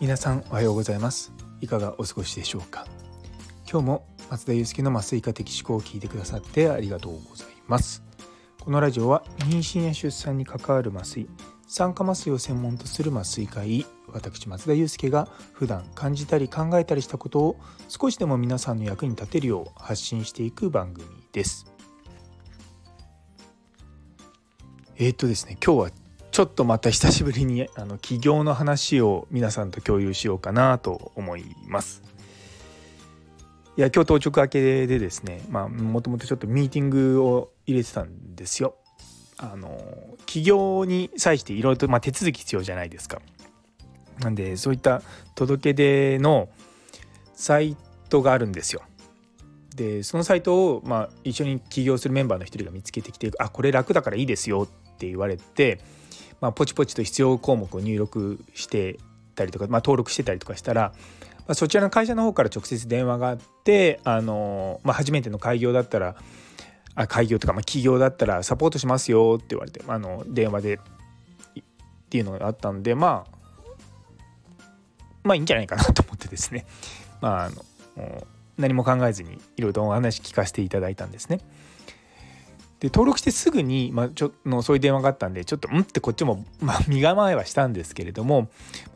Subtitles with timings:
[0.00, 1.30] 皆さんおはようございます。
[1.60, 2.86] いかがお過ごしでしょうか。
[3.70, 8.02] 今日も松田祐介の麻酔科的思考を聞いてくださってありがとうございます。
[8.60, 11.28] このラジオは妊娠や出産に関わる麻酔
[11.66, 21.66] 酸化麻酔を専門とする麻酔科医私松田祐介が普段感じたり考えたりしたことを少しでも皆さんの役に立てるよう発信していく番組です。
[24.96, 25.99] えー、っとですね今日は
[26.30, 32.02] ちょっとまた久しぶりにあの起業の話を皆さんと共有しようかなと思います。
[33.76, 38.76] いや今日当直明けでですねまあもともとちょっとミーティングを入れてたんですよ。
[39.38, 39.80] あの
[40.26, 43.20] 起業に際していろいろと、まあ、手続き必要じゃないですか。
[44.20, 45.02] なんでそういった
[45.34, 46.48] 届け出の
[47.34, 47.76] サイ
[48.10, 48.82] トがあるんですよ。
[49.74, 55.80] でそのサイトを、まあ、一緒に起業するメンバーの一人が見つけてきて「あこれ楽だからいいですよ」って言われて
[56.40, 58.98] まあ、ポチポチと必要項目を入力して
[59.34, 60.92] たりとか、まあ、登録してたりとかしたら、
[61.38, 66.16] まあ、そちらの会社の方から直接電話があってあの、まあ、初めての開業だったら
[66.94, 70.80] あ開業とか、まあ、企業だったらサポートしますよって言われてあの電話でっ
[72.10, 73.40] ていうのがあったんでまあ
[75.22, 76.66] まあいいんじゃないかなと思ってですね
[77.20, 77.64] まああの
[78.58, 81.40] 何も考えずにいろいろお話聞かせていただいたんですね。
[82.80, 85.80] で登録してすぐに、まあ、ちょのそういう電話があったんでちょっとうん？
[85.80, 88.42] ってこっちも、 まあ、身構えはしたんですけれども、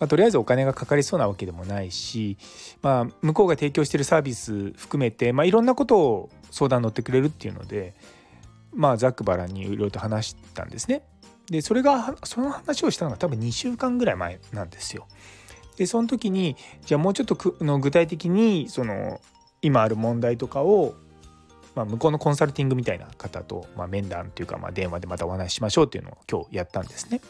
[0.00, 2.38] まあ、とりあえずお金がかかりそうなわけでもないし、
[2.82, 7.94] まあ、向こうが提供してるサービス含めて、まあ、いろんなことを相談乗ってくれるっていうので、
[8.72, 11.02] まあ、ざっくばらんにいろいろと話したんですね。
[11.50, 15.06] でそれがその話をしたのが多分2週間ぐらい前なんですよ。
[15.76, 19.20] でその時にじゃあもうちょっとの具体的にその
[19.60, 20.94] 今ある問題とかを
[21.74, 27.20] まあ、向こうのコンサルティングみたいな方と、まあ、面談というか、まあ、電話でまたお話ししましょうっていうのを今日やったんですね。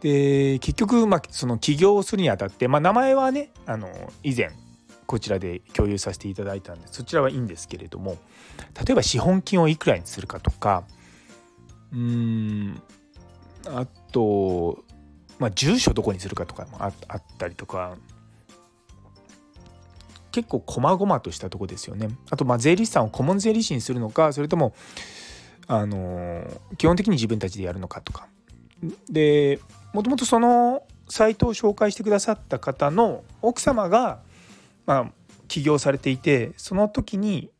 [0.00, 3.88] で結局、まあ、その起業するにあたって、まあ、名前はねあの
[4.22, 4.50] 以前
[5.06, 8.16] こちらで共有させていただいたんでそちらはいいんですけれども
[8.86, 10.84] 例えば資本金をいくらにするかとか
[11.92, 12.80] うん
[13.66, 14.82] あと、
[15.38, 17.96] まあ、住所どこにするかとかもあったりとか
[20.30, 22.08] 結構細々としたとこですよね。
[22.30, 24.74] あとまあ税理士さんを顧問税理士にするのかそれとも
[25.66, 26.44] あの
[26.78, 28.28] 基本的に自分たちでやるのかとか。
[29.10, 29.58] で
[29.92, 34.20] もともとそのサイトを紹介してくださった方の奥様が、
[34.86, 35.12] まあ、
[35.48, 37.50] 起業されていてその時に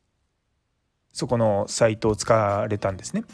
[1.12, 3.25] そこのサイトを使われたんですね。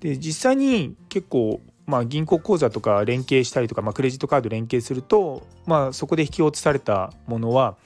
[0.00, 7.76] で実際に結構まあ、銀行口座とか連携したりとか、まあ、クレジットカード連携すると、まあ、そこで引き落とされたものは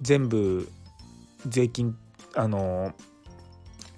[0.00, 0.70] 全部
[1.46, 1.96] 税金
[2.34, 2.92] あの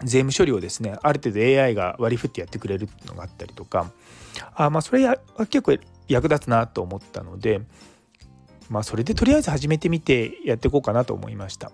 [0.04, 3.92] 税務処理をですねある程度 AI が割り振ってやってくれるのがあったりとか
[4.54, 5.16] あまあそれは
[5.48, 7.60] 結構役立つなと思ったので
[8.68, 11.72] まあそれでとりあえず始めてみてやっていこうかなと思いました。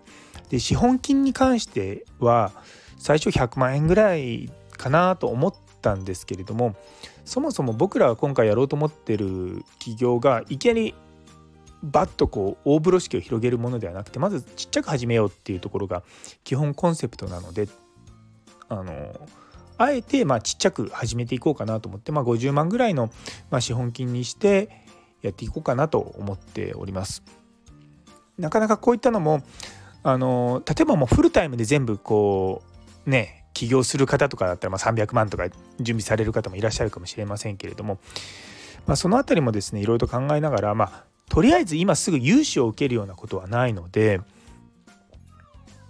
[0.51, 2.53] で資本金に関しては
[2.99, 6.75] 最初100万円ぐらいかなと思ったんですけれども
[7.25, 10.95] そもそも僕らは今回やろうと思ってる企業がいきなり
[11.83, 16.03] バッとこう大風呂敷を広げるものではなくてまずちっちゃく始めようっていうところが
[16.45, 17.69] 基本コンセプトなので
[18.69, 19.15] あの
[19.79, 23.11] あえてまあちっちゃく始めていこうかなと思って、まあ、50万ぐらいの
[23.51, 24.69] まあ資本金にして
[25.23, 27.23] やっていこうかなと思っております。
[28.39, 29.43] なかなかこういったのも
[30.03, 32.63] あの例えばもうフルタイムで全部こ
[33.07, 35.49] うね起業する方とかだったらまあ300万とか
[35.81, 37.99] 準備される方もいらっしゃるかもしれませんけれども、
[38.87, 44.21] まあ、その辺りもですねいろいろと考えながら、まあ、とりあえず今すぐ融資を受けるようなことはないので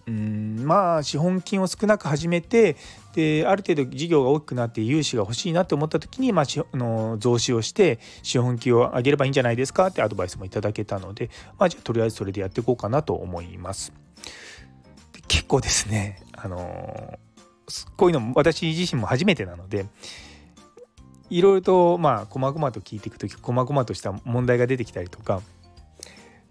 [0.06, 2.76] うんまあ資本金を少なく始めて
[3.14, 13.92] である程度事業が大きくなって融資が欲しいなと思った時に、まあ、の増資をして資本金を上げればいいんじゃないですかってアドバイスもいただけたので、まあ、じゃあとりあえずそれでやっていこうかなと思います。
[15.26, 17.18] 結構ですねあの
[17.96, 19.86] こういうの私自身も初めてなので
[21.30, 25.42] いろいろとまあ細々と聞いていく時細々とした問題が出てきたりとか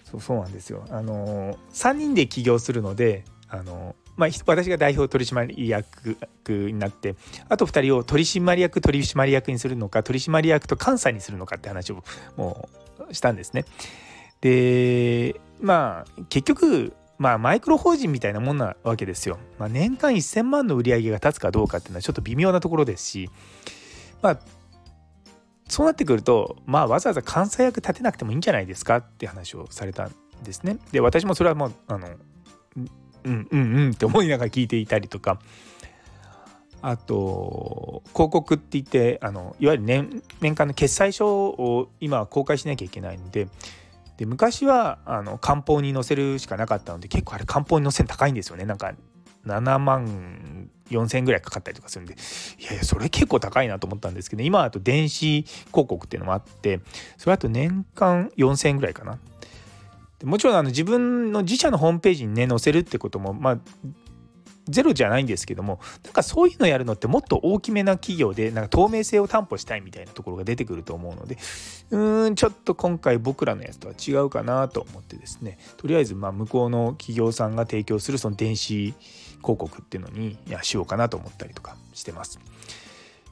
[0.03, 0.85] そうそうなんですよ。
[0.89, 6.18] あの3人で起業するのであのまあ、私が代表取締役
[6.50, 7.15] になって
[7.50, 12.03] あと2人を取締役取締役にするのか取締役と監査にするのかって話を
[12.35, 12.68] も
[13.09, 13.65] うしたんですね。
[14.41, 19.38] でまあ結局まあマイクロ法人みたいなもんなわけですよ。
[19.59, 23.29] まあ、年間1000万の売り上げが立つかどうかっていうのはちょっと微妙なところですし
[24.21, 24.39] まあ
[25.68, 30.78] そうなってくるとまあわざわざ監査役立てなくてもいいんじゃないですかって話をされたんですね。
[30.92, 32.08] で私もそれはもうあの
[33.24, 35.40] うんうんうんって思いながら聞いていたりとか
[36.81, 43.48] あと広告って言ってあのいわゆる年年間の決済書を今は公開しなきゃいけないので
[44.18, 48.94] で昔はあの漢方に載せるしかなかったので結構あれ漢方に載せるの高いんですよねなんか
[49.46, 52.16] 7万4,000円ぐらいかかったりとかするんで
[52.60, 56.81] いやいやそれ結構高いなと思ったんですけど今あと電子広告っていうのもあって
[57.18, 59.19] それあと年間4,000円ぐらいかな。
[60.24, 63.60] もちろんあの自分の自社のホームページにね載せるってこともまあ
[64.68, 71.38] ゼロじゃないんですけどもなんかそういうのやるのってもっと大きめな企業でなんか透明性を担保したいみたいなところが出てくると思うので
[71.92, 75.57] うーんちょっと今回僕らのやつとは違うかなと思ってですね。
[75.78, 78.94] とりあえずま向こうの企業さんが提供するその電子
[79.42, 82.39] 広告っていうのにいやしようかなと思ったりとかしてます。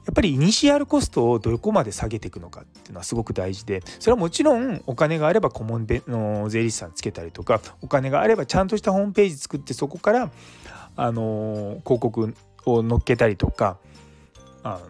[0.06, 10.30] やっぱりイニシアルコストをどこまで下げていくのかっていうのはすごく大事でそれはもちろんお金があれば顧問の税理士さんつけたりとかお金があればちゃんとしたホームページ作ってそこから
[10.94, 12.34] あの広告
[12.66, 13.78] を載っけたりとか
[14.62, 14.80] あ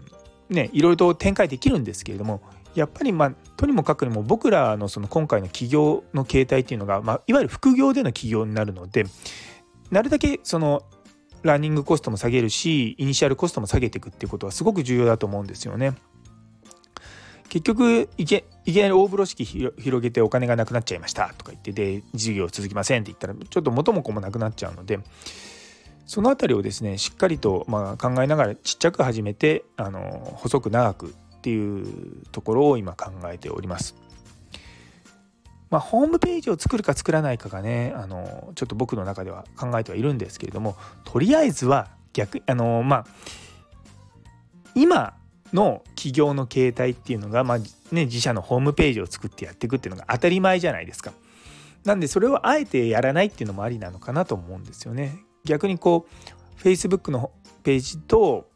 [0.50, 2.42] ねいろいろと展開できるんですけれども
[2.74, 9.06] やっぱりまあとにもかくにも僕らのその今回の起業の形態っていうのが、まあ、いわゆる副業での起業になるので
[9.90, 10.82] なるだけその
[11.46, 15.94] ランニングコストも下げるしイニシャルコストも下げていくっていうことはすごく重要だと思うんですよね。
[17.48, 24.98] 結局いけいきなり大風呂敷広げてお金がなくなっちゃいましたとか言ってで事業続きませんって言ったらちょっと元も子もなくなっちゃうので
[26.06, 30.00] その辺りをですねしっかりとまあ考えながらちっちゃく始めてあの
[30.36, 33.94] 細く長くっていうところを今考えております。
[35.70, 43.06] まあ、ホームページを作るか作らないかがねあのちょっと僕の中では考えてはいるんですけれどもとりあえずは逆あのまあ
[44.74, 45.14] 今
[45.52, 51.12] の企業の形態っていうのが、まあね、自社のホームページを作ってやっていくっていうのが当たり前じゃないですか。
[51.84, 55.18] なんでそれをあえてやらないっていうのもありなのかなと思うんですよね。
[55.44, 56.06] 逆にこ
[56.58, 57.30] う Facebook の
[57.62, 58.50] ページと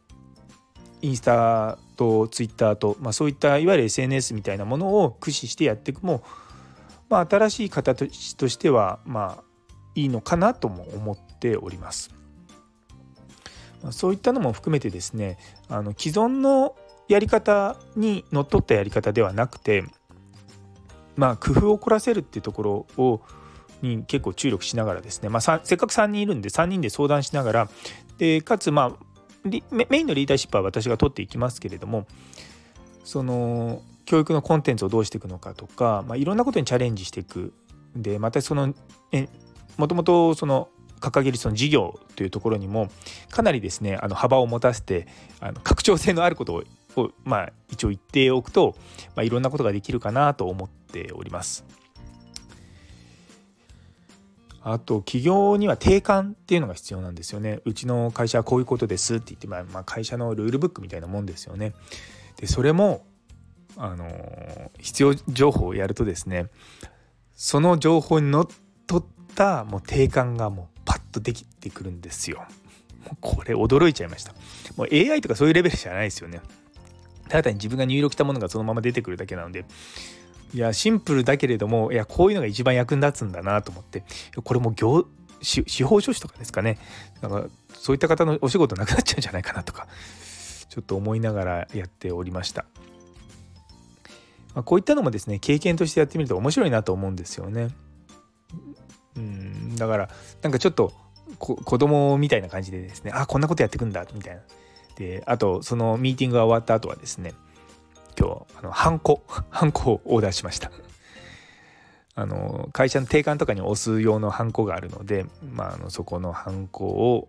[1.00, 6.22] インスタと Twitter と、まあ、そういったいわゆる SNS みたいなものを駆使してやっていくも
[7.10, 9.44] まあ、新しい形としてはまあ
[9.96, 12.14] いいのかなとも思っております。
[13.82, 16.76] ま、そういったのも含めてですねあの既存の
[17.08, 19.84] やり方にのっとったやり方ではなくて
[21.16, 23.20] まあ工夫を凝らせるっていうところを
[23.82, 27.70] に結構注力しながらですね、まあ、せっかく3人いるんで3人で相談しながら
[28.18, 29.04] でかつまあ
[29.44, 29.62] メ
[29.98, 32.06] インのリーダーシップは私が取っていきますけれども
[33.04, 37.52] その教育のコンテンツをどうしていくのかとか、まあ、いろんなことにチャレンジしていく
[37.94, 38.74] でまたその
[39.12, 39.28] え
[39.76, 40.68] もともとその
[40.98, 42.88] 掲げるその事業というところにも
[43.30, 45.06] かなりですねあの幅を持たせて
[45.38, 46.64] あの拡張性のあること
[46.96, 48.74] を、まあ、一応言っておくと、
[49.14, 51.64] まあ、いろんなことができるかなと思っております。
[54.62, 57.60] あと企業には定款っていうのが必要なんですよね。
[57.64, 61.74] うちの会社はこういうことですって言って、まあ、まあ、会社のルールブックみたいなもんですよね。
[62.36, 63.06] でそれも
[63.76, 66.46] あの必要情報をやるとですね
[67.34, 68.46] その情報にのっ
[68.86, 72.44] とったもう定款がもうパッとできてくるんですよ。
[73.04, 74.32] もうこれ驚いちゃいました。
[74.76, 76.40] もう AI とかそういうレベルじゃないですよね。
[77.30, 79.64] ただ単に自分が入力したものがそのまま出てくるだけなので
[80.52, 84.04] いやシンプルだけれどもいやこういうのが一番役に立つんだなと思って
[84.42, 85.06] これも業
[85.40, 86.76] 司法書士とかですかね
[87.22, 89.86] なんかそういった方のお仕事なくなっちゃうんじゃないかなとか
[90.68, 92.64] ちょっと思いながらやっておりました。
[94.54, 97.68] ま、こういったのもですね経験としてやってみると面白いなと思うんですよね。
[99.16, 100.08] うんだから
[100.42, 100.92] なんかちょっと
[101.38, 104.42] こ子供みたいな感じでですねあこんなことやってくんだみたいな。
[104.96, 107.32] であとそのミーティングが終わった後はですね
[108.18, 110.70] 今日あのハンコ ハンコをオーダーしました。
[112.16, 117.28] あの会社の定款とかに押す用のハンコがあるので、まあ、あのそこのハンコを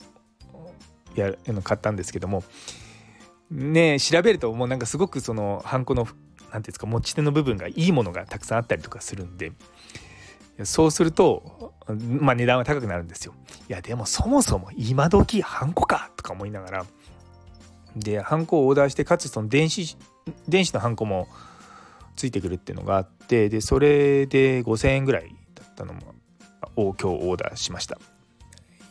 [1.16, 2.44] や買ったんですけども
[3.50, 6.08] ね調べるともうなんかすごくそのハンコの
[6.52, 9.52] ていうんですか持ち手の部分がいいものがたくさんあったりとかするんで
[10.64, 13.34] そうすると、まあ、値段は高くなるんですよ。
[13.70, 16.86] いやでもそもそも今時ハンコかとか思いながら
[17.96, 19.98] でハンコをオーダーしてかつその電子
[20.48, 21.28] 電子のハンコも
[22.16, 26.14] ついてくるっていうのがあってでそれで5,000円ぐらいだったのも
[26.76, 27.98] を今日オーダーしました。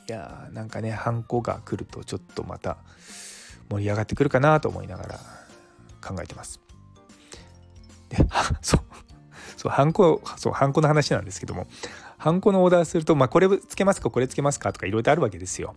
[0.08, 2.78] いやーなんかねハンコが来るとちょっとまた
[3.70, 5.20] 盛り上がってくるかなと思いながら
[6.00, 6.60] 考えてます。
[8.10, 8.18] で
[8.60, 8.80] そう
[9.56, 11.66] そうハンコそうハンコの話なんですけども
[12.18, 15.74] ハンコのオーダーすると、まあ、これつけますかこれつけますかとかいろいろあるわけですよ。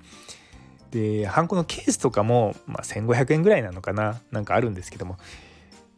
[0.91, 5.17] でハンコのケースとかも、まあ、1500円ぐらいなのかななんかあるんですけども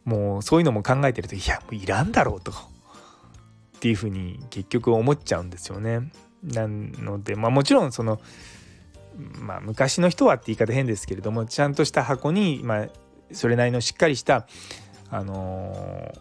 [0.06, 2.56] もうそういうのも考えてるといやもういらんだろうとっ
[3.82, 6.12] ていうふうに結局思っちゃうんですよね。
[6.44, 8.22] なのでまあもちろんその
[9.18, 12.88] まあ昔の人はって言い方変ですけれどもちゃんとした箱に、まあ、
[13.32, 14.48] それなりのしっかりした
[15.10, 16.14] あの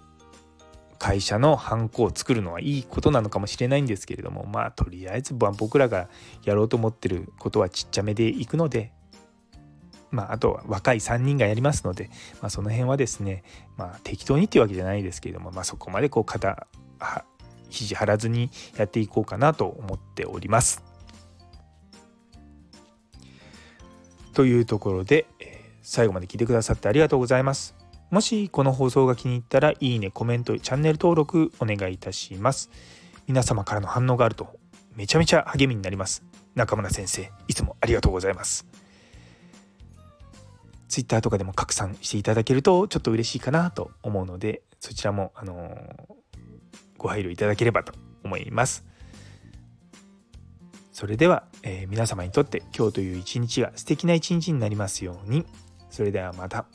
[0.99, 6.09] 会社のハンコを作るのはいいことなのかもしれないんですけれどもまあとりあえず僕らが
[6.45, 8.93] やろうと思ってることはちっちゃめでいくので
[10.15, 12.09] まあ、あとは若い3人がやりますので、
[12.41, 13.43] まあ、その辺はですね、
[13.77, 16.69] まあ、適当にっていうわけじゃないですけれども、まあ、そこまでこう肩
[17.69, 20.85] 肘張らずにやっていこうかなと思っております。
[24.33, 25.27] というところで、
[25.83, 27.84] 最後まで聞いてくださってありがとうございます。
[28.15, 32.71] もしこの放送が気に入ったらいいね、コメント、チャンネル登録お願いいたします。
[33.27, 34.57] 皆様からの反応があると
[34.95, 36.23] めちゃめちゃ励みになります。
[36.55, 38.69] 中村先生、いつもありがとうございます。
[40.87, 45.75] Twitter とかでも拡散していただけるとちょっと嬉しいかなと思うので、そちらも、あのー、
[46.97, 48.85] ご配慮いただければと思います。
[50.93, 55.45] それでは、えー、皆様にとって今日という一日が素敵な一日になりますように。
[55.91, 56.67] それではまた。